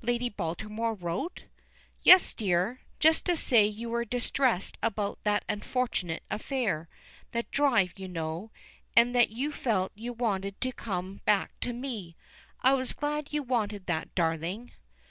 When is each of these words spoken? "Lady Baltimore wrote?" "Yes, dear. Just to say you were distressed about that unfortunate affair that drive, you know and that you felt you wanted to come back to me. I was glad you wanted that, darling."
"Lady 0.00 0.30
Baltimore 0.30 0.94
wrote?" 0.94 1.42
"Yes, 2.00 2.32
dear. 2.32 2.80
Just 3.00 3.26
to 3.26 3.36
say 3.36 3.66
you 3.66 3.90
were 3.90 4.06
distressed 4.06 4.78
about 4.82 5.18
that 5.24 5.44
unfortunate 5.46 6.22
affair 6.30 6.88
that 7.32 7.50
drive, 7.50 7.92
you 7.98 8.08
know 8.08 8.50
and 8.96 9.14
that 9.14 9.28
you 9.28 9.52
felt 9.52 9.92
you 9.94 10.14
wanted 10.14 10.58
to 10.62 10.72
come 10.72 11.20
back 11.26 11.52
to 11.60 11.74
me. 11.74 12.16
I 12.62 12.72
was 12.72 12.94
glad 12.94 13.28
you 13.30 13.42
wanted 13.42 13.84
that, 13.84 14.14
darling." 14.14 14.72